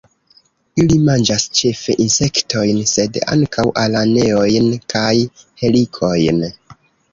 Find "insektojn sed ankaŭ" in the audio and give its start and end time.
2.05-3.67